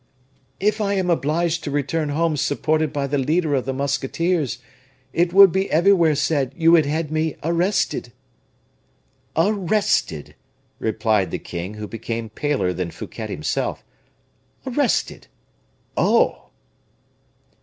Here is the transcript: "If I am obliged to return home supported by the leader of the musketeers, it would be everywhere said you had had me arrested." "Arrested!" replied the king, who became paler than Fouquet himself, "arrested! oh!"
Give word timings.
"If 0.59 0.81
I 0.81 0.95
am 0.95 1.11
obliged 1.11 1.63
to 1.63 1.69
return 1.69 2.09
home 2.09 2.35
supported 2.35 2.91
by 2.91 3.05
the 3.05 3.19
leader 3.19 3.53
of 3.53 3.65
the 3.65 3.71
musketeers, 3.71 4.57
it 5.13 5.31
would 5.31 5.51
be 5.51 5.69
everywhere 5.69 6.15
said 6.15 6.55
you 6.57 6.73
had 6.73 6.87
had 6.87 7.11
me 7.11 7.35
arrested." 7.43 8.11
"Arrested!" 9.35 10.33
replied 10.79 11.29
the 11.29 11.37
king, 11.37 11.75
who 11.75 11.87
became 11.87 12.29
paler 12.29 12.73
than 12.73 12.89
Fouquet 12.89 13.27
himself, 13.27 13.83
"arrested! 14.65 15.27
oh!" 15.95 16.49